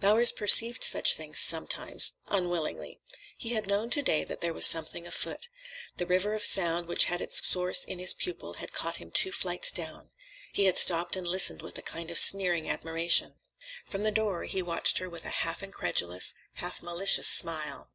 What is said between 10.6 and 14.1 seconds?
had stopped and listened with a kind of sneering admiration. From